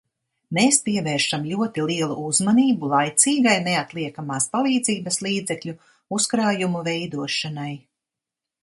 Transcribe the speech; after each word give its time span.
Mēs 0.57 0.77
pievēršam 0.85 1.43
ļoti 1.49 1.83
lielu 1.91 2.15
uzmanību 2.29 2.89
laicīgai 2.95 3.55
neatliekamās 3.69 4.51
palīdzības 4.57 5.23
līdzekļu 5.29 5.79
uzkrājumu 6.21 6.87
veidošanai. 6.91 7.73